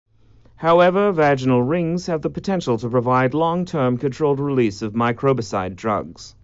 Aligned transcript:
However, 0.55 1.11
vaginal 1.11 1.61
rings 1.61 2.07
have 2.07 2.23
the 2.23 2.31
potential 2.31 2.75
to 2.79 2.89
provide 2.89 3.35
long-term 3.35 3.99
controlled 3.99 4.39
release 4.39 4.81
of 4.81 4.93
microbicide 4.93 5.75
drugs. 5.75 6.33